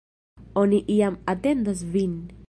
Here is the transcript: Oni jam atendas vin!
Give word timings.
Oni 0.61 0.79
jam 0.99 1.17
atendas 1.35 1.83
vin! 1.97 2.17